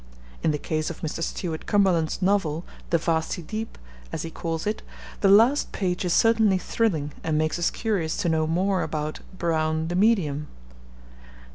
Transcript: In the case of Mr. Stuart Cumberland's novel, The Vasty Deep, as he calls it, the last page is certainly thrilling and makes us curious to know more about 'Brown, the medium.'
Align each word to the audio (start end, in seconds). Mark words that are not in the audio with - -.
In 0.41 0.49
the 0.49 0.57
case 0.57 0.89
of 0.89 1.01
Mr. 1.01 1.21
Stuart 1.21 1.67
Cumberland's 1.67 2.23
novel, 2.23 2.65
The 2.89 2.97
Vasty 2.97 3.43
Deep, 3.43 3.77
as 4.11 4.23
he 4.23 4.31
calls 4.31 4.65
it, 4.65 4.81
the 5.19 5.27
last 5.29 5.71
page 5.73 6.03
is 6.03 6.11
certainly 6.11 6.57
thrilling 6.57 7.11
and 7.23 7.37
makes 7.37 7.59
us 7.59 7.69
curious 7.69 8.17
to 8.17 8.27
know 8.29 8.47
more 8.47 8.81
about 8.81 9.19
'Brown, 9.37 9.89
the 9.89 9.95
medium.' 9.95 10.47